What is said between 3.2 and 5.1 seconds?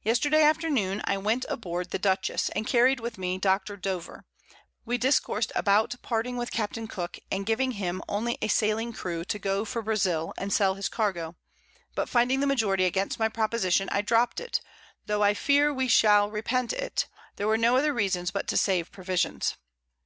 Doctor Dover; we